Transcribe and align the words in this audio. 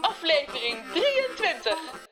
Aflevering 0.00 0.78
23. 0.92 2.08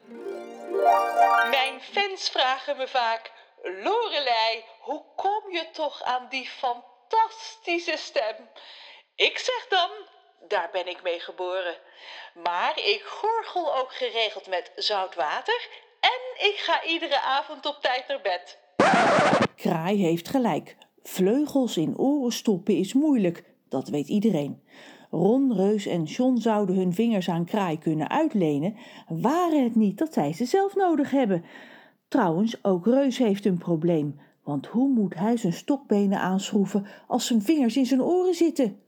Mijn 1.51 1.81
fans 1.81 2.29
vragen 2.29 2.77
me 2.77 2.89
vaak: 2.89 3.33
Lorelei, 3.63 4.65
hoe 4.81 5.03
kom 5.17 5.53
je 5.53 5.69
toch 5.73 6.03
aan 6.03 6.27
die 6.31 6.49
fantastische 6.49 7.97
stem? 7.97 8.35
Ik 9.15 9.39
zeg 9.39 9.67
dan: 9.69 9.91
daar 10.49 10.69
ben 10.73 10.89
ik 10.89 11.03
mee 11.03 11.21
geboren. 11.21 11.75
Maar 12.43 12.79
ik 12.79 13.03
gorgel 13.03 13.77
ook 13.77 13.93
geregeld 13.93 14.47
met 14.49 14.73
zout 14.77 15.15
water 15.15 15.69
en 16.01 16.47
ik 16.49 16.57
ga 16.57 16.85
iedere 16.85 17.21
avond 17.21 17.67
op 17.67 17.79
tijd 17.81 18.09
naar 18.09 18.21
bed. 18.23 18.59
Kraai 19.57 20.03
heeft 20.03 20.29
gelijk. 20.29 20.77
Vleugels 21.03 21.77
in 21.77 21.99
oren 21.99 22.33
stoppen 22.33 22.77
is 22.77 22.93
moeilijk, 22.93 23.45
dat 23.69 23.89
weet 23.89 24.09
iedereen. 24.09 24.69
Ron, 25.11 25.53
Reus 25.53 25.87
en 25.87 26.03
John 26.03 26.37
zouden 26.37 26.77
hun 26.77 26.93
vingers 26.93 27.29
aan 27.29 27.45
Kraai 27.45 27.79
kunnen 27.79 28.11
uitlenen, 28.11 28.75
waren 29.09 29.65
het 29.65 29.75
niet 29.75 29.99
dat 29.99 30.13
zij 30.13 30.33
ze 30.33 30.45
zelf 30.45 30.75
nodig 30.75 31.11
hebben. 31.11 31.45
Trouwens, 32.09 32.65
ook 32.65 32.87
Reus 32.87 33.19
heeft 33.19 33.45
een 33.45 33.59
probleem, 33.59 34.19
want 34.45 34.67
hoe 34.67 34.89
moet 34.89 35.15
hij 35.15 35.37
zijn 35.37 35.53
stokbenen 35.53 36.21
aanschroeven 36.21 36.87
als 37.07 37.27
zijn 37.27 37.43
vingers 37.43 37.77
in 37.77 37.87
zijn 37.87 38.03
oren 38.03 38.35
zitten? 38.35 38.79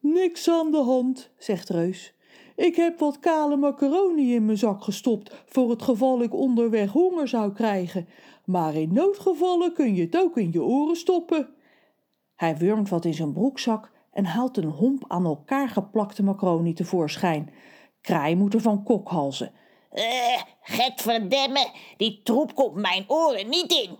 Niks 0.00 0.50
aan 0.50 0.70
de 0.70 0.82
hand, 0.82 1.30
zegt 1.38 1.68
Reus. 1.68 2.14
Ik 2.56 2.76
heb 2.76 2.98
wat 2.98 3.18
kale 3.18 3.56
macaroni 3.56 4.34
in 4.34 4.44
mijn 4.44 4.58
zak 4.58 4.82
gestopt 4.82 5.44
voor 5.46 5.70
het 5.70 5.82
geval 5.82 6.22
ik 6.22 6.34
onderweg 6.34 6.90
honger 6.90 7.28
zou 7.28 7.52
krijgen. 7.52 8.08
Maar 8.44 8.74
in 8.74 8.92
noodgevallen 8.92 9.72
kun 9.72 9.94
je 9.94 10.02
het 10.02 10.16
ook 10.16 10.36
in 10.38 10.52
je 10.52 10.62
oren 10.62 10.96
stoppen. 10.96 11.48
Hij 12.34 12.56
wurmt 12.56 12.88
wat 12.88 13.04
in 13.04 13.14
zijn 13.14 13.32
broekzak 13.32 13.90
en 14.16 14.24
haalt 14.24 14.56
een 14.56 14.70
homp 14.70 15.04
aan 15.08 15.24
elkaar 15.24 15.68
geplakte 15.68 16.22
macaroni 16.22 16.72
tevoorschijn. 16.72 17.50
Kraai 18.00 18.36
moet 18.36 18.54
er 18.54 18.60
van 18.60 18.82
kokhalzen. 18.82 19.52
Eh, 19.90 20.42
getverdemme, 20.60 21.70
die 21.96 22.20
troep 22.22 22.54
komt 22.54 22.74
mijn 22.74 23.04
oren 23.06 23.48
niet 23.48 23.72
in. 23.72 23.96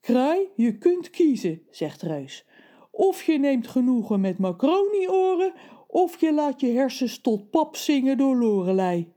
Kraai, 0.00 0.48
je 0.54 0.78
kunt 0.78 1.10
kiezen, 1.10 1.62
zegt 1.70 2.02
Reus. 2.02 2.44
Of 2.90 3.22
je 3.22 3.38
neemt 3.38 3.66
genoegen 3.66 4.20
met 4.20 4.38
macaroni-oren, 4.38 5.52
of 5.86 6.20
je 6.20 6.34
laat 6.34 6.60
je 6.60 6.72
hersens 6.72 7.20
tot 7.20 7.50
pap 7.50 7.76
zingen 7.76 8.18
door 8.18 8.36
Lorelei. 8.36 9.12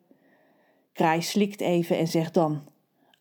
Kraai 0.94 1.22
slikt 1.22 1.62
even 1.62 1.98
en 1.98 2.08
zegt 2.08 2.34
dan: 2.34 2.64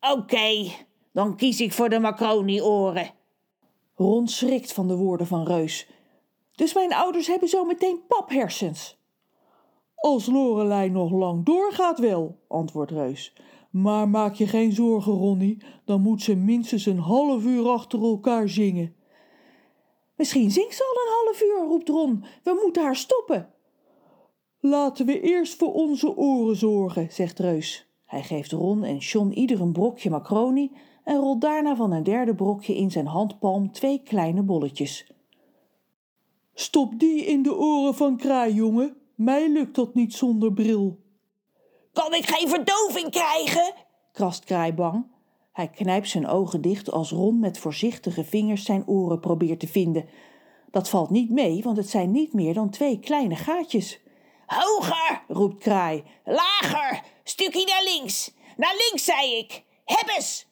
Oké, 0.00 0.70
dan 1.12 1.36
kies 1.36 1.60
ik 1.60 1.72
voor 1.72 1.88
de 1.88 1.98
macaroni-oren. 1.98 3.10
Ron 3.94 4.28
schrikt 4.28 4.72
van 4.72 4.88
de 4.88 4.96
woorden 4.96 5.26
van 5.26 5.46
Reus. 5.46 5.88
Dus 6.58 6.74
mijn 6.74 6.94
ouders 6.94 7.26
hebben 7.26 7.48
zo 7.48 7.64
meteen 7.64 8.00
paphersens. 8.08 8.98
Als 9.94 10.26
Lorelei 10.26 10.90
nog 10.90 11.10
lang 11.10 11.44
doorgaat 11.44 11.98
wel, 11.98 12.38
antwoordt 12.48 12.90
Reus. 12.90 13.32
Maar 13.70 14.08
maak 14.08 14.34
je 14.34 14.46
geen 14.46 14.72
zorgen, 14.72 15.12
Ronnie, 15.12 15.62
dan 15.84 16.00
moet 16.00 16.22
ze 16.22 16.34
minstens 16.34 16.86
een 16.86 16.98
half 16.98 17.44
uur 17.44 17.68
achter 17.68 18.02
elkaar 18.02 18.48
zingen. 18.48 18.94
Misschien 20.16 20.50
zingt 20.50 20.74
ze 20.74 20.82
al 20.82 21.02
een 21.02 21.26
half 21.26 21.42
uur, 21.42 21.68
roept 21.68 21.88
Ron. 21.88 22.24
We 22.42 22.60
moeten 22.62 22.82
haar 22.82 22.96
stoppen. 22.96 23.48
Laten 24.60 25.06
we 25.06 25.20
eerst 25.20 25.54
voor 25.54 25.72
onze 25.72 26.16
oren 26.16 26.56
zorgen, 26.56 27.12
zegt 27.12 27.38
Reus. 27.38 27.88
Hij 28.04 28.22
geeft 28.22 28.52
Ron 28.52 28.84
en 28.84 28.96
John 28.96 29.30
ieder 29.30 29.60
een 29.60 29.72
brokje 29.72 30.10
macaroni 30.10 30.72
en 31.04 31.16
rolt 31.16 31.40
daarna 31.40 31.76
van 31.76 31.92
een 31.92 32.02
derde 32.02 32.34
brokje 32.34 32.76
in 32.76 32.90
zijn 32.90 33.06
handpalm 33.06 33.72
twee 33.72 34.02
kleine 34.02 34.42
bolletjes. 34.42 35.17
Stop 36.60 36.98
die 36.98 37.24
in 37.24 37.42
de 37.42 37.56
oren 37.56 37.94
van 37.94 38.16
Kraai, 38.16 38.54
jongen. 38.54 38.96
Mij 39.14 39.48
lukt 39.48 39.74
dat 39.74 39.94
niet 39.94 40.14
zonder 40.14 40.52
bril. 40.52 40.98
Kan 41.92 42.14
ik 42.14 42.28
geen 42.28 42.48
verdoving 42.48 43.10
krijgen? 43.10 43.74
krast 44.12 44.44
Kraai 44.44 44.72
bang. 44.72 45.06
Hij 45.52 45.68
knijpt 45.68 46.08
zijn 46.08 46.26
ogen 46.26 46.60
dicht 46.60 46.90
als 46.90 47.10
Ron 47.10 47.38
met 47.38 47.58
voorzichtige 47.58 48.24
vingers 48.24 48.64
zijn 48.64 48.86
oren 48.86 49.20
probeert 49.20 49.60
te 49.60 49.66
vinden. 49.66 50.08
Dat 50.70 50.88
valt 50.88 51.10
niet 51.10 51.30
mee, 51.30 51.62
want 51.62 51.76
het 51.76 51.90
zijn 51.90 52.10
niet 52.10 52.32
meer 52.32 52.54
dan 52.54 52.70
twee 52.70 52.98
kleine 52.98 53.36
gaatjes. 53.36 54.00
Hoger, 54.46 55.22
roept 55.28 55.62
Kraai. 55.62 56.04
Lager, 56.24 57.02
stukje 57.24 57.64
naar 57.66 57.94
links. 57.94 58.34
Naar 58.56 58.74
links, 58.88 59.04
zei 59.04 59.34
ik. 59.36 59.64
Heb 59.84 60.12
eens. 60.16 60.46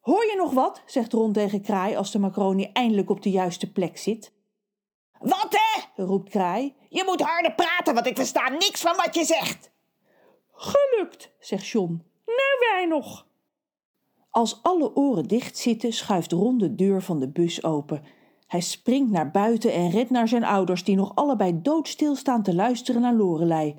Hoor 0.00 0.24
je 0.24 0.34
nog 0.36 0.52
wat? 0.52 0.82
zegt 0.86 1.12
Ron 1.12 1.32
tegen 1.32 1.62
Kraai 1.62 1.96
als 1.96 2.10
de 2.10 2.18
macaroni 2.18 2.70
eindelijk 2.72 3.10
op 3.10 3.22
de 3.22 3.30
juiste 3.30 3.72
plek 3.72 3.98
zit. 3.98 4.38
Wat 5.20 5.48
hè? 5.50 6.04
roept 6.04 6.30
Kraai. 6.30 6.74
Je 6.88 7.02
moet 7.06 7.20
harder 7.20 7.52
praten, 7.54 7.94
want 7.94 8.06
ik 8.06 8.16
versta 8.16 8.48
niks 8.48 8.80
van 8.80 8.96
wat 8.96 9.14
je 9.14 9.24
zegt. 9.24 9.70
Gelukt, 10.52 11.32
zegt 11.38 11.66
John. 11.66 12.02
Nou 12.26 12.72
wij 12.72 12.86
nog. 12.86 13.26
Als 14.30 14.62
alle 14.62 14.96
oren 14.96 15.28
dicht 15.28 15.58
zitten, 15.58 15.92
schuift 15.92 16.32
Ron 16.32 16.58
de 16.58 16.74
deur 16.74 17.02
van 17.02 17.20
de 17.20 17.28
bus 17.28 17.64
open. 17.64 18.02
Hij 18.46 18.60
springt 18.60 19.10
naar 19.10 19.30
buiten 19.30 19.72
en 19.72 19.90
rent 19.90 20.10
naar 20.10 20.28
zijn 20.28 20.44
ouders, 20.44 20.84
die 20.84 20.96
nog 20.96 21.14
allebei 21.14 21.62
doodstil 21.62 22.16
staan 22.16 22.42
te 22.42 22.54
luisteren 22.54 23.00
naar 23.00 23.14
Lorelei. 23.14 23.76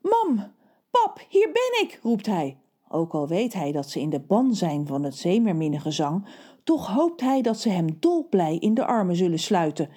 Mam, 0.00 0.52
pap, 0.90 1.20
hier 1.28 1.52
ben 1.52 1.82
ik, 1.82 1.98
roept 2.02 2.26
hij. 2.26 2.58
Ook 2.88 3.12
al 3.12 3.28
weet 3.28 3.52
hij 3.52 3.72
dat 3.72 3.90
ze 3.90 4.00
in 4.00 4.10
de 4.10 4.20
ban 4.20 4.54
zijn 4.54 4.86
van 4.86 5.02
het 5.02 5.16
zeemerminnengezang, 5.16 6.26
toch 6.64 6.86
hoopt 6.86 7.20
hij 7.20 7.42
dat 7.42 7.58
ze 7.58 7.68
hem 7.68 7.96
dolblij 8.00 8.56
in 8.56 8.74
de 8.74 8.86
armen 8.86 9.16
zullen 9.16 9.38
sluiten. 9.38 9.90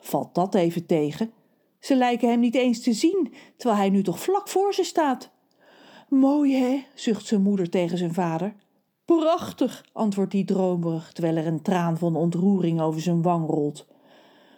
Valt 0.00 0.34
dat 0.34 0.54
even 0.54 0.86
tegen? 0.86 1.32
Ze 1.78 1.96
lijken 1.96 2.28
hem 2.28 2.40
niet 2.40 2.54
eens 2.54 2.80
te 2.80 2.92
zien, 2.92 3.32
terwijl 3.56 3.80
hij 3.80 3.90
nu 3.90 4.02
toch 4.02 4.20
vlak 4.20 4.48
voor 4.48 4.74
ze 4.74 4.84
staat. 4.84 5.30
Mooi, 6.08 6.54
hè? 6.54 6.84
zucht 6.94 7.26
zijn 7.26 7.42
moeder 7.42 7.70
tegen 7.70 7.98
zijn 7.98 8.14
vader. 8.14 8.54
Prachtig, 9.04 9.84
antwoordt 9.92 10.32
hij 10.32 10.44
dromerig, 10.44 11.12
terwijl 11.12 11.36
er 11.36 11.46
een 11.46 11.62
traan 11.62 11.98
van 11.98 12.16
ontroering 12.16 12.80
over 12.80 13.00
zijn 13.00 13.22
wang 13.22 13.46
rolt. 13.46 13.86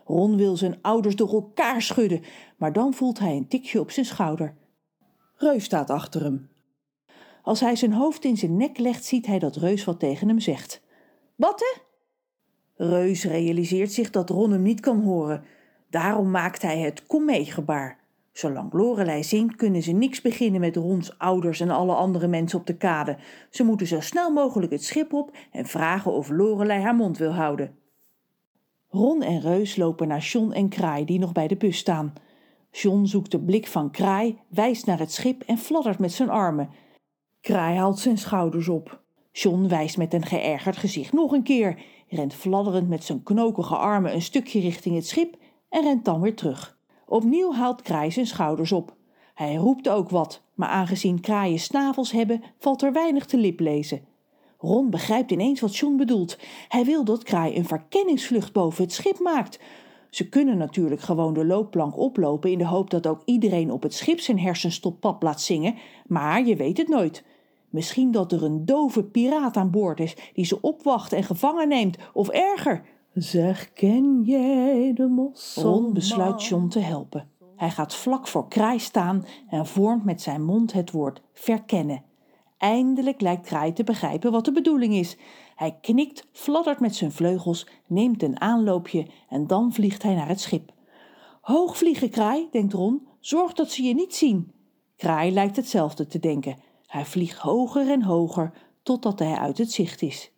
Ron 0.05 0.37
wil 0.37 0.57
zijn 0.57 0.79
ouders 0.83 1.17
door 1.17 1.33
elkaar 1.33 1.83
schudden, 1.83 2.23
maar 2.57 2.73
dan 2.73 2.95
voelt 2.95 3.19
hij 3.19 3.37
een 3.37 3.49
tikje 3.49 3.81
op 3.81 3.91
zijn 3.91 4.07
schouder. 4.07 4.55
Reus 5.35 5.65
staat 5.65 5.91
achter 5.91 6.23
hem. 6.23 6.51
Als 7.43 7.61
hij 7.61 7.77
zijn 7.77 7.93
hoofd 7.93 8.25
in 8.25 8.37
zijn 8.37 8.57
nek 8.57 8.79
legt, 8.79 9.05
ziet 9.05 9.27
hij 9.27 9.39
dat 9.39 9.57
Reus 9.57 9.85
wat 9.85 9.99
tegen 9.99 10.29
hem 10.29 10.41
zegt. 10.41 10.83
Hè? 11.37 11.81
Reus 12.89 13.25
realiseert 13.25 13.93
zich 13.93 14.11
dat 14.11 14.31
Ron 14.31 14.51
hem 14.51 14.63
niet 14.63 14.81
kan 14.81 15.03
horen. 15.03 15.45
Daarom 15.91 16.31
maakt 16.31 16.63
hij 16.63 16.79
het 16.79 17.07
kom 17.07 17.25
mee 17.25 17.45
gebaar. 17.45 17.99
Zolang 18.33 18.73
Lorelei 18.73 19.25
zingt, 19.25 19.57
kunnen 19.57 19.83
ze 19.83 19.93
niks 19.93 20.21
beginnen 20.21 20.61
met 20.61 20.77
Rons 20.77 21.19
ouders 21.19 21.61
en 21.61 21.71
alle 21.71 21.95
andere 21.95 22.27
mensen 22.27 22.59
op 22.59 22.67
de 22.67 22.77
kade. 22.77 23.17
Ze 23.51 23.65
moeten 23.65 23.87
zo 23.87 24.01
snel 24.01 24.31
mogelijk 24.31 24.73
het 24.73 24.85
schip 24.85 25.13
op 25.13 25.37
en 25.53 25.67
vragen 25.67 26.13
of 26.13 26.29
Lorelei 26.29 26.81
haar 26.81 26.95
mond 26.95 27.19
wil 27.19 27.33
houden. 27.33 27.77
Ron 28.89 29.23
en 29.23 29.41
Reus 29.41 29.77
lopen 29.77 30.09
naar 30.09 30.21
John 30.21 30.53
en 30.53 30.69
Kraai, 30.69 31.05
die 31.05 31.19
nog 31.19 31.33
bij 31.33 31.49
de 31.49 31.57
bus 31.57 31.77
staan. 31.79 32.13
John 32.71 33.05
zoekt 33.05 33.31
de 33.31 33.41
blik 33.41 33.67
van 33.67 33.91
Kraai, 33.91 34.39
wijst 34.49 34.87
naar 34.87 34.99
het 34.99 35.13
schip 35.13 35.43
en 35.43 35.59
fladdert 35.59 35.99
met 35.99 36.13
zijn 36.13 36.31
armen. 36.31 36.71
Kraai 37.41 37.77
haalt 37.77 37.99
zijn 37.99 38.19
schouders 38.19 38.69
op. 38.69 39.02
John 39.33 39.69
wijst 39.69 39.97
met 39.97 40.15
een 40.15 40.27
geërgerd 40.27 40.77
gezicht 40.77 41.13
nog 41.13 41.33
een 41.33 41.43
keer, 41.43 41.83
rent 42.09 42.35
fladderend 42.35 42.89
met 42.89 43.05
zijn 43.05 43.23
knokige 43.23 43.77
armen 43.77 44.15
een 44.15 44.23
stukje 44.23 44.61
richting 44.61 44.95
het 44.95 45.07
schip 45.07 45.37
en 45.69 45.83
rent 45.83 46.05
dan 46.05 46.21
weer 46.21 46.35
terug. 46.35 46.79
Opnieuw 47.07 47.53
haalt 47.53 47.83
Kraai 47.83 48.11
zijn 48.11 48.27
schouders 48.27 48.73
op. 48.73 48.95
Hij 49.35 49.55
roept 49.55 49.89
ook 49.89 50.11
wat, 50.11 50.43
maar 50.55 50.69
aangezien 50.69 51.21
kraaien 51.21 51.59
snavels 51.59 52.13
hebben, 52.13 52.43
valt 52.59 52.83
er 52.83 52.93
weinig 52.93 53.27
te 53.27 53.37
lip 53.37 53.61
lezen. 53.61 54.05
Ron 54.59 54.91
begrijpt 54.91 55.31
ineens 55.31 55.61
wat 55.61 55.77
John 55.77 55.97
bedoelt. 55.97 56.39
Hij 56.69 56.85
wil 56.85 57.05
dat 57.05 57.23
Kraai 57.23 57.57
een 57.57 57.67
verkenningsvlucht 57.67 58.53
boven 58.53 58.85
het 58.85 58.93
schip 58.93 59.19
maakt. 59.19 59.61
Ze 60.11 60.29
kunnen 60.29 60.57
natuurlijk 60.57 61.01
gewoon 61.01 61.35
de 61.35 61.45
loopplank 61.45 61.99
oplopen 61.99 62.51
in 62.51 62.59
de 62.59 62.67
hoop 62.67 62.91
dat 62.91 63.07
ook 63.07 63.23
iedereen 63.25 63.71
op 63.71 63.83
het 63.83 63.95
schip 63.95 64.21
zijn 64.21 64.39
hersens 64.39 64.81
tot 64.81 65.01
pap 65.01 65.23
laat 65.23 65.41
zingen, 65.41 65.75
maar 66.07 66.47
je 66.47 66.57
weet 66.57 66.79
het 66.79 66.89
nooit. 66.89 67.25
Misschien 67.73 68.11
dat 68.11 68.33
er 68.33 68.43
een 68.43 68.65
dove 68.65 69.05
piraat 69.05 69.57
aan 69.57 69.71
boord 69.71 70.01
is 70.01 70.17
die 70.35 70.45
ze 70.45 70.61
opwacht 70.61 71.13
en 71.13 71.23
gevangen 71.23 71.69
neemt, 71.69 71.99
of 72.13 72.29
erger. 72.29 72.85
Zeg, 73.15 73.73
ken 73.73 74.23
jij 74.25 74.93
de 74.95 75.07
mos? 75.07 75.55
Ron 75.55 75.93
besluit 75.93 76.45
John 76.45 76.69
te 76.69 76.79
helpen. 76.79 77.29
Hij 77.57 77.71
gaat 77.71 77.95
vlak 77.95 78.27
voor 78.27 78.49
Kraai 78.49 78.79
staan 78.79 79.25
en 79.49 79.67
vormt 79.67 80.05
met 80.05 80.23
zijn 80.23 80.45
mond 80.45 80.73
het 80.73 80.91
woord 80.91 81.23
verkennen. 81.33 82.03
Eindelijk 82.59 83.21
lijkt 83.21 83.47
Kraai 83.47 83.73
te 83.73 83.85
begrijpen 83.85 84.33
wat 84.33 84.45
de 84.45 84.53
bedoeling 84.53 84.95
is. 84.95 85.17
Hij 85.55 85.79
knikt, 85.81 86.27
fladdert 86.33 86.81
met 86.81 86.95
zijn 86.95 87.13
vleugels, 87.13 87.67
neemt 87.87 88.23
een 88.23 88.41
aanloopje 88.41 89.07
en 89.29 89.47
dan 89.47 89.73
vliegt 89.73 90.03
hij 90.03 90.15
naar 90.15 90.29
het 90.29 90.41
schip. 90.41 90.73
Hoog 91.41 91.77
vliegen, 91.77 92.11
Kraai, 92.11 92.49
denkt 92.51 92.73
Ron. 92.73 93.07
Zorg 93.21 93.53
dat 93.53 93.71
ze 93.71 93.83
je 93.83 93.95
niet 93.95 94.15
zien. 94.15 94.53
Kraai 94.97 95.33
lijkt 95.33 95.57
hetzelfde 95.57 96.07
te 96.07 96.19
denken. 96.19 96.57
Hij 96.93 97.05
vliegt 97.05 97.39
hoger 97.39 97.91
en 97.91 98.03
hoger 98.03 98.53
totdat 98.83 99.19
hij 99.19 99.35
uit 99.35 99.59
het 99.59 99.73
zicht 99.73 100.03
is. 100.03 100.33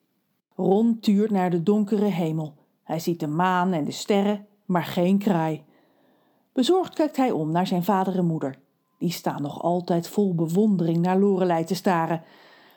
Ron 0.57 0.99
tuurt 1.01 1.31
naar 1.31 1.51
de 1.51 1.63
donkere 1.63 2.05
hemel. 2.05 2.55
Hij 2.83 2.99
ziet 2.99 3.21
de 3.21 3.27
maan 3.27 3.73
en 3.73 3.85
de 3.85 3.91
sterren, 3.91 4.47
maar 4.65 4.85
geen 4.85 5.19
kraai. 5.19 5.63
Bezorgd 6.53 6.95
kijkt 6.95 7.17
hij 7.17 7.31
om 7.31 7.51
naar 7.51 7.67
zijn 7.67 7.85
vader 7.85 8.17
en 8.17 8.27
moeder. 8.27 8.59
Die 8.99 9.11
staan 9.11 9.43
nog 9.43 9.63
altijd 9.63 10.09
vol 10.09 10.35
bewondering 10.35 10.99
naar 10.99 11.19
Lorelei 11.19 11.65
te 11.65 11.75
staren. 11.75 12.23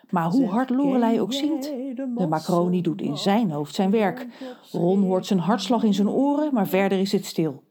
Maar 0.10 0.30
hoe 0.30 0.48
hard 0.48 0.70
Lorelei 0.70 1.22
ook 1.22 1.34
zingt, 1.34 1.64
de 1.96 2.28
macaroni 2.30 2.82
doet 2.82 3.02
in 3.02 3.18
zijn 3.18 3.52
hoofd 3.52 3.76
zijn 3.76 3.92
werk. 3.92 4.28
Ron 4.72 5.04
hoort 5.04 5.26
zijn 5.26 5.40
hartslag 5.40 5.84
in 5.84 5.94
zijn 5.94 6.10
oren, 6.10 6.54
maar 6.54 6.68
verder 6.68 7.00
is 7.00 7.12
het 7.12 7.26
stil. 7.26 7.64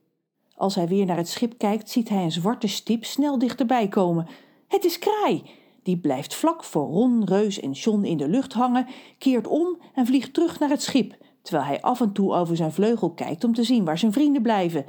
Als 0.54 0.74
hij 0.74 0.88
weer 0.88 1.06
naar 1.06 1.16
het 1.16 1.28
schip 1.28 1.58
kijkt, 1.58 1.90
ziet 1.90 2.08
hij 2.08 2.22
een 2.22 2.32
zwarte 2.32 2.68
stip 2.68 3.04
snel 3.04 3.38
dichterbij 3.38 3.88
komen. 3.88 4.26
Het 4.68 4.84
is 4.84 4.98
Kraai. 4.98 5.64
Die 5.86 5.96
blijft 5.96 6.34
vlak 6.34 6.64
voor 6.64 6.86
Ron, 6.86 7.24
Reus 7.24 7.60
en 7.60 7.70
John 7.70 8.04
in 8.04 8.16
de 8.16 8.28
lucht 8.28 8.52
hangen, 8.52 8.86
keert 9.18 9.46
om 9.46 9.78
en 9.94 10.06
vliegt 10.06 10.34
terug 10.34 10.58
naar 10.58 10.68
het 10.68 10.82
schip, 10.82 11.16
terwijl 11.42 11.66
hij 11.66 11.80
af 11.80 12.00
en 12.00 12.12
toe 12.12 12.34
over 12.34 12.56
zijn 12.56 12.72
vleugel 12.72 13.10
kijkt 13.10 13.44
om 13.44 13.54
te 13.54 13.62
zien 13.62 13.84
waar 13.84 13.98
zijn 13.98 14.12
vrienden 14.12 14.42
blijven. 14.42 14.84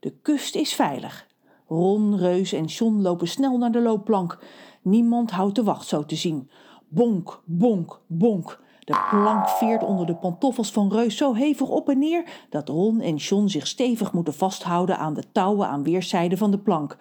De 0.00 0.10
kust 0.22 0.54
is 0.54 0.72
veilig. 0.72 1.26
Ron, 1.68 2.16
Reus 2.16 2.52
en 2.52 2.64
John 2.64 3.00
lopen 3.00 3.28
snel 3.28 3.58
naar 3.58 3.72
de 3.72 3.80
loopplank. 3.80 4.38
Niemand 4.82 5.30
houdt 5.30 5.54
de 5.54 5.62
wacht 5.62 5.86
zo 5.86 6.04
te 6.04 6.16
zien. 6.16 6.50
Bonk, 6.88 7.42
bonk, 7.44 8.00
bonk. 8.06 8.60
De 8.78 9.06
plank 9.10 9.48
veert 9.48 9.82
onder 9.82 10.06
de 10.06 10.16
pantoffels 10.16 10.72
van 10.72 10.92
Reus 10.92 11.16
zo 11.16 11.34
hevig 11.34 11.68
op 11.68 11.88
en 11.88 11.98
neer 11.98 12.46
dat 12.48 12.68
Ron 12.68 13.00
en 13.00 13.16
John 13.16 13.46
zich 13.46 13.66
stevig 13.66 14.12
moeten 14.12 14.34
vasthouden 14.34 14.98
aan 14.98 15.14
de 15.14 15.32
touwen 15.32 15.68
aan 15.68 15.82
weerszijden 15.82 16.38
van 16.38 16.50
de 16.50 16.58
plank. 16.58 16.96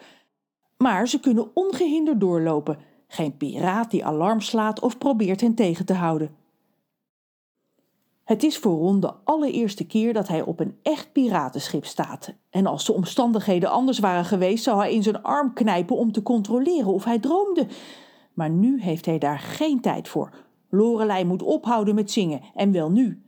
Maar 0.77 1.07
ze 1.07 1.19
kunnen 1.19 1.51
ongehinderd 1.53 2.19
doorlopen. 2.19 2.88
Geen 3.11 3.37
piraat 3.37 3.91
die 3.91 4.05
alarm 4.05 4.41
slaat 4.41 4.79
of 4.79 4.97
probeert 4.97 5.41
hen 5.41 5.53
tegen 5.55 5.85
te 5.85 5.93
houden. 5.93 6.35
Het 8.23 8.43
is 8.43 8.57
voor 8.57 8.77
Ron 8.77 8.99
de 8.99 9.13
allereerste 9.23 9.85
keer 9.85 10.13
dat 10.13 10.27
hij 10.27 10.41
op 10.41 10.59
een 10.59 10.77
echt 10.81 11.11
piratenschip 11.11 11.85
staat. 11.85 12.33
En 12.49 12.65
als 12.65 12.85
de 12.85 12.93
omstandigheden 12.93 13.69
anders 13.69 13.99
waren 13.99 14.25
geweest, 14.25 14.63
zou 14.63 14.79
hij 14.79 14.93
in 14.93 15.03
zijn 15.03 15.23
arm 15.23 15.53
knijpen 15.53 15.95
om 15.95 16.11
te 16.11 16.23
controleren 16.23 16.93
of 16.93 17.03
hij 17.03 17.19
droomde. 17.19 17.67
Maar 18.33 18.49
nu 18.49 18.81
heeft 18.81 19.05
hij 19.05 19.17
daar 19.17 19.39
geen 19.39 19.81
tijd 19.81 20.07
voor. 20.07 20.33
Lorelei 20.69 21.25
moet 21.25 21.43
ophouden 21.43 21.95
met 21.95 22.11
zingen, 22.11 22.41
en 22.55 22.71
wel 22.71 22.91
nu. 22.91 23.23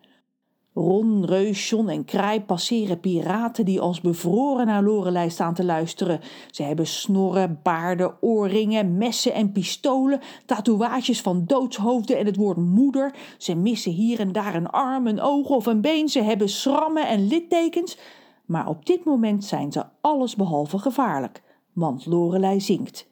Ron, 0.74 1.26
Reus, 1.26 1.70
John 1.70 1.90
en 1.90 2.06
Kraai 2.06 2.42
passeren 2.42 3.00
piraten 3.00 3.66
die 3.66 3.82
als 3.82 4.02
bevroren 4.02 4.66
naar 4.66 4.84
Lorelei 4.84 5.30
staan 5.30 5.54
te 5.54 5.66
luisteren. 5.66 6.20
Ze 6.52 6.64
hebben 6.64 6.88
snorren, 6.88 7.60
baarden, 7.64 8.22
oorringen, 8.22 8.98
messen 8.98 9.34
en 9.34 9.52
pistolen, 9.52 10.20
tatoeages 10.46 11.22
van 11.22 11.44
doodshoofden 11.46 12.18
en 12.18 12.26
het 12.26 12.36
woord 12.36 12.58
moeder. 12.58 13.14
Ze 13.38 13.56
missen 13.56 13.92
hier 13.92 14.20
en 14.20 14.32
daar 14.32 14.56
een 14.56 14.70
arm, 14.70 15.08
een 15.08 15.22
oog 15.22 15.50
of 15.50 15.66
een 15.66 15.82
been. 15.82 16.10
Ze 16.10 16.22
hebben 16.22 16.50
schrammen 16.50 17.08
en 17.08 17.28
littekens. 17.28 17.98
Maar 18.46 18.68
op 18.68 18.86
dit 18.86 19.04
moment 19.04 19.46
zijn 19.46 19.72
ze 19.72 19.86
allesbehalve 20.02 20.78
gevaarlijk, 20.78 21.44
want 21.74 22.06
Lorelei 22.06 22.62
zingt. 22.62 23.08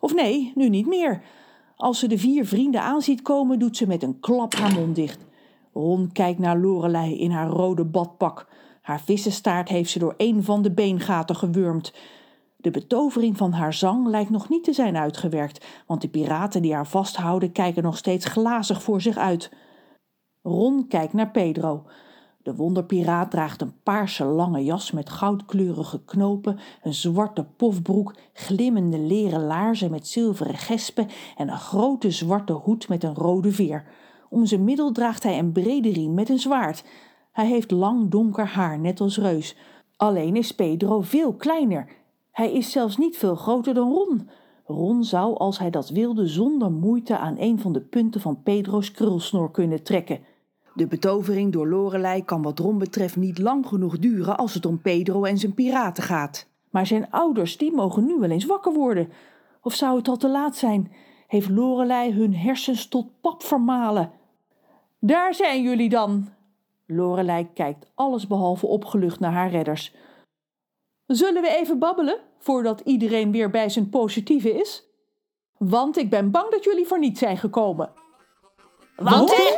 Of 0.00 0.14
nee, 0.14 0.52
nu 0.54 0.68
niet 0.68 0.86
meer. 0.86 1.22
Als 1.76 1.98
ze 1.98 2.06
de 2.06 2.18
vier 2.18 2.46
vrienden 2.46 2.82
aanziet 2.82 3.22
komen, 3.22 3.58
doet 3.58 3.76
ze 3.76 3.86
met 3.86 4.02
een 4.02 4.20
klap 4.20 4.54
haar 4.54 4.72
mond 4.74 4.94
dicht. 4.94 5.28
Ron 5.72 6.12
kijkt 6.12 6.38
naar 6.38 6.58
Lorelei 6.58 7.18
in 7.18 7.30
haar 7.30 7.48
rode 7.48 7.84
badpak. 7.84 8.48
Haar 8.82 9.00
vissenstaart 9.00 9.68
heeft 9.68 9.90
ze 9.90 9.98
door 9.98 10.14
een 10.16 10.44
van 10.44 10.62
de 10.62 10.70
beengaten 10.70 11.36
gewurmd. 11.36 11.92
De 12.56 12.70
betovering 12.70 13.36
van 13.36 13.52
haar 13.52 13.74
zang 13.74 14.06
lijkt 14.06 14.30
nog 14.30 14.48
niet 14.48 14.64
te 14.64 14.72
zijn 14.72 14.96
uitgewerkt, 14.96 15.66
want 15.86 16.00
de 16.00 16.08
piraten 16.08 16.62
die 16.62 16.74
haar 16.74 16.86
vasthouden 16.86 17.52
kijken 17.52 17.82
nog 17.82 17.96
steeds 17.96 18.24
glazig 18.24 18.82
voor 18.82 19.00
zich 19.00 19.16
uit. 19.16 19.52
Ron 20.42 20.86
kijkt 20.88 21.12
naar 21.12 21.30
Pedro. 21.30 21.84
De 22.42 22.54
wonderpiraat 22.54 23.30
draagt 23.30 23.60
een 23.60 23.82
paarse 23.82 24.24
lange 24.24 24.64
jas 24.64 24.90
met 24.90 25.10
goudkleurige 25.10 26.04
knopen, 26.04 26.58
een 26.82 26.94
zwarte 26.94 27.44
pofbroek, 27.56 28.14
glimmende 28.32 28.98
leren 28.98 29.44
laarzen 29.44 29.90
met 29.90 30.06
zilveren 30.06 30.56
gespen 30.56 31.08
en 31.36 31.48
een 31.48 31.58
grote 31.58 32.10
zwarte 32.10 32.52
hoed 32.52 32.88
met 32.88 33.04
een 33.04 33.14
rode 33.14 33.52
veer. 33.52 33.84
Om 34.30 34.46
zijn 34.46 34.64
middel 34.64 34.92
draagt 34.92 35.22
hij 35.22 35.38
een 35.38 35.52
brede 35.52 35.92
riem 35.92 36.14
met 36.14 36.28
een 36.28 36.38
zwaard. 36.38 36.84
Hij 37.32 37.46
heeft 37.46 37.70
lang 37.70 38.10
donker 38.10 38.46
haar, 38.46 38.78
net 38.78 39.00
als 39.00 39.18
Reus. 39.18 39.56
Alleen 39.96 40.36
is 40.36 40.54
Pedro 40.54 41.00
veel 41.00 41.34
kleiner. 41.34 41.88
Hij 42.30 42.52
is 42.52 42.70
zelfs 42.70 42.96
niet 42.96 43.16
veel 43.16 43.34
groter 43.34 43.74
dan 43.74 43.92
Ron. 43.92 44.28
Ron 44.64 45.04
zou, 45.04 45.36
als 45.36 45.58
hij 45.58 45.70
dat 45.70 45.88
wilde, 45.88 46.26
zonder 46.26 46.72
moeite 46.72 47.18
aan 47.18 47.36
een 47.38 47.58
van 47.58 47.72
de 47.72 47.80
punten 47.80 48.20
van 48.20 48.42
Pedro's 48.42 48.90
krulsnor 48.90 49.50
kunnen 49.50 49.82
trekken. 49.82 50.20
De 50.74 50.86
betovering 50.86 51.52
door 51.52 51.68
Lorelei 51.68 52.24
kan 52.24 52.42
wat 52.42 52.58
Ron 52.58 52.78
betreft 52.78 53.16
niet 53.16 53.38
lang 53.38 53.66
genoeg 53.66 53.98
duren 53.98 54.36
als 54.36 54.54
het 54.54 54.66
om 54.66 54.80
Pedro 54.80 55.24
en 55.24 55.38
zijn 55.38 55.54
piraten 55.54 56.02
gaat. 56.02 56.48
Maar 56.70 56.86
zijn 56.86 57.10
ouders, 57.10 57.56
die 57.56 57.72
mogen 57.72 58.06
nu 58.06 58.18
wel 58.18 58.30
eens 58.30 58.46
wakker 58.46 58.72
worden. 58.72 59.08
Of 59.62 59.74
zou 59.74 59.96
het 59.96 60.08
al 60.08 60.16
te 60.16 60.28
laat 60.28 60.56
zijn? 60.56 60.92
Heeft 61.26 61.48
Lorelei 61.48 62.12
hun 62.12 62.34
hersens 62.34 62.88
tot 62.88 63.20
pap 63.20 63.42
vermalen? 63.42 64.18
Daar 65.00 65.34
zijn 65.34 65.62
jullie 65.62 65.88
dan. 65.88 66.34
Lorelei 66.86 67.52
kijkt 67.52 67.86
allesbehalve 67.94 68.66
opgelucht 68.66 69.20
naar 69.20 69.32
haar 69.32 69.50
redders. 69.50 69.92
Zullen 71.06 71.42
we 71.42 71.56
even 71.56 71.78
babbelen 71.78 72.18
voordat 72.38 72.80
iedereen 72.80 73.32
weer 73.32 73.50
bij 73.50 73.68
zijn 73.68 73.90
positieve 73.90 74.52
is? 74.60 74.82
Want 75.58 75.96
ik 75.96 76.10
ben 76.10 76.30
bang 76.30 76.50
dat 76.50 76.64
jullie 76.64 76.86
voor 76.86 76.98
niet 76.98 77.18
zijn 77.18 77.36
gekomen. 77.36 77.92
Want 78.96 79.36
hè? 79.36 79.56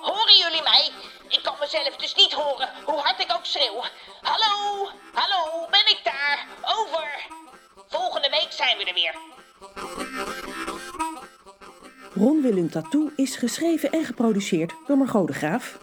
Horen 0.00 0.36
jullie 0.38 0.62
mij? 0.62 0.90
Ik 1.28 1.40
kan 1.42 1.54
mezelf 1.60 1.96
dus 1.96 2.14
niet 2.14 2.32
horen, 2.32 2.68
hoe 2.84 2.98
hard 2.98 3.20
ik 3.20 3.32
ook 3.36 3.44
schreeuw. 3.44 3.80
Hallo, 4.22 4.88
hallo, 5.12 5.66
ben 5.70 5.86
ik 5.86 6.00
daar? 6.04 6.46
Over. 6.78 7.26
Volgende 7.88 8.30
week 8.30 8.52
zijn 8.52 8.78
we 8.78 8.84
er 8.84 8.94
weer. 8.94 9.14
Ron 12.18 12.42
Willem 12.42 12.70
Tattoo 12.70 13.10
is 13.16 13.36
geschreven 13.36 13.90
en 13.92 14.04
geproduceerd 14.04 14.74
door 14.86 14.96
Margot 14.96 15.26
de 15.26 15.32
Graaf. 15.32 15.78